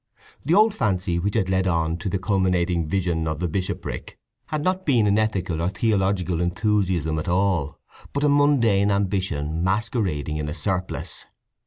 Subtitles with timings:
[0.43, 4.63] The old fancy which had led on to the culminating vision of the bishopric had
[4.63, 7.77] not been an ethical or theological enthusiasm at all,
[8.11, 11.27] but a mundane ambition masquerading in a surplice.